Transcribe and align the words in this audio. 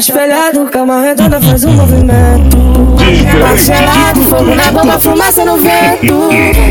espelhado, 0.00 0.64
cama 0.66 1.02
redonda 1.02 1.40
faz 1.40 1.62
um 1.64 1.72
movimento. 1.72 2.56
Parcelado, 3.40 4.22
fogo 4.22 4.54
na 4.54 4.72
bomba, 4.72 4.98
fumaça 4.98 5.44
no 5.44 5.58
vento. 5.58 6.28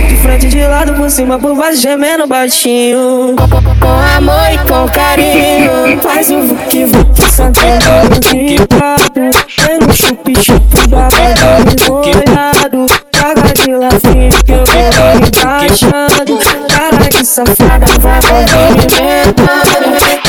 De 0.07 0.15
frente, 0.17 0.47
de 0.47 0.65
lado, 0.65 0.93
por 0.95 1.09
cima, 1.11 1.37
por 1.37 1.55
baixo, 1.55 1.77
gemendo 1.77 2.25
baixinho. 2.25 3.35
Com 3.79 4.17
amor 4.17 4.51
e 4.51 4.57
com 4.67 4.89
carinho, 4.89 6.01
faz 6.01 6.29
o 6.31 6.55
que 6.69 6.85
vuc, 6.85 7.21
santando 7.29 8.20
de 8.20 8.57
quatro. 8.68 9.30
Tem 9.68 9.80
no 9.80 9.93
chupi-chupi, 9.93 10.88
babado, 10.88 11.75
molhado. 11.88 12.86
Joga 13.16 13.54
de 13.54 13.75
lafinho 13.75 14.30
que 14.43 14.52
eu 14.54 14.64
vou 14.66 15.27
encaixando. 15.27 16.39
Cara 16.70 17.09
de 17.09 17.25
safada, 17.25 17.86
vai 18.00 18.20
movimentando. 18.71 20.29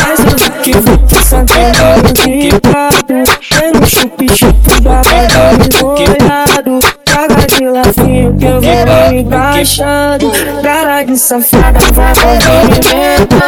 Faz 0.70 0.84
o 0.84 0.84
que 0.84 0.90
vuc, 0.90 1.24
santando 1.24 2.12
de 2.14 2.50
quatro. 2.60 3.24
Tem 3.58 3.72
no 3.72 3.86
chupi-chupi, 3.86 4.80
babado, 4.82 5.58
molhado. 5.82 6.78
Joga 7.08 7.46
de 7.46 7.66
lafinho 7.66 8.36
que 8.38 8.44
eu 8.44 8.60
vou 8.60 9.12
encaixando. 9.12 10.30
Cara 10.62 11.02
de 11.02 11.18
safada, 11.18 11.80
vai 11.92 12.12
movimentando. 12.14 13.40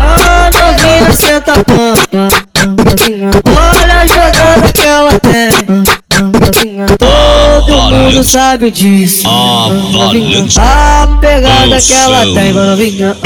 A 0.00 0.50
novinha 0.50 1.12
senta 1.12 1.52
a 1.52 1.64
pampa 1.64 2.28
Olha 2.62 3.71
Todo 7.92 8.04
mundo 8.04 8.24
sabe 8.24 8.70
disso 8.70 9.28
A 10.58 11.18
pegada 11.20 11.78
que 11.78 11.92
ela 11.92 12.24
tem 12.32 12.50
Novinha 12.54 13.16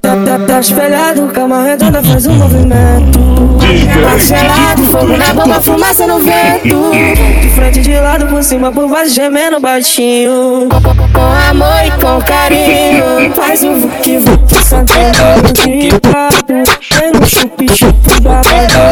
Tá, 0.00 0.16
tá, 0.16 0.38
tá 0.46 0.60
espelhado, 0.60 1.28
cama 1.28 1.62
redonda 1.62 2.02
faz 2.02 2.26
um 2.26 2.34
movimento. 2.34 3.20
Parcelado, 4.02 4.82
fogo 4.84 5.16
na 5.16 5.32
bomba, 5.32 5.60
fumaça 5.60 6.06
no 6.06 6.18
vento. 6.18 6.90
De 7.40 7.48
frente, 7.50 7.80
de 7.80 7.94
lado, 8.00 8.26
por 8.26 8.42
cima, 8.42 8.72
por 8.72 8.88
baixo, 8.88 9.14
gemendo 9.14 9.60
baixinho. 9.60 10.68
Com 11.12 11.50
amor 11.50 11.86
e 11.86 11.90
com 12.00 12.20
carinho, 12.22 13.32
faz 13.34 13.62
o 13.62 13.74
vuc 13.74 14.18
vuc, 14.18 14.54
santando 14.64 15.52
de 15.52 15.90
quatro. 16.00 16.31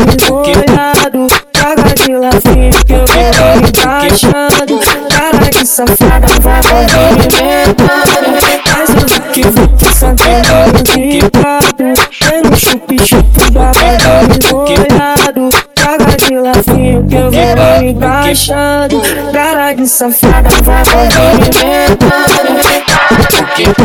Babado, 0.01 0.31
molhado. 0.31 1.27
Joga 1.55 1.95
de 1.95 2.13
lafinho 2.17 2.71
que 2.87 2.93
eu 2.93 3.05
vou 3.07 3.69
encaixando. 3.69 4.81
Cara 5.11 5.51
de 5.51 5.67
safada, 5.67 6.27
vai 6.41 6.61
movimentando. 6.95 8.33
Faz 8.67 8.89
o 8.91 8.93
vuc 8.95 9.43
vuc, 9.43 9.81
santando 9.95 10.83
de 10.85 11.21
quatro. 11.39 11.93
Tem 12.19 12.43
no 12.43 12.57
chupi-chupi, 12.57 13.51
babado, 13.51 14.39
molhado. 14.51 15.51
Joga 15.79 16.17
de 16.17 16.37
lafinho 16.37 17.07
que 17.07 17.17
eu 17.17 17.31
vou 17.31 17.83
encaixando. 17.85 19.03
Cara 19.33 19.73
de 19.75 19.87
safada, 19.87 20.49
vai 20.63 20.83
movimentando. 20.85 22.11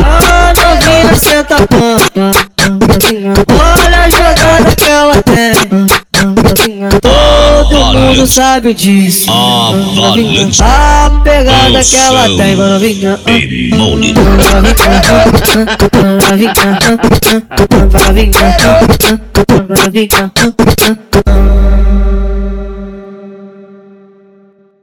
A 0.05 0.53
novinha 0.53 1.15
senta 1.17 1.55
a 1.55 1.67
pampa 1.67 2.45
mundo 8.05 8.27
sabe 8.27 8.73
disso 8.73 9.31
A 10.61 11.21
pegada 11.23 11.83
que 11.83 11.95
ela 11.95 12.25
tem 12.37 12.55
Novinha 12.55 13.19
Novinha 13.71 14.13
Novinha 19.91 20.25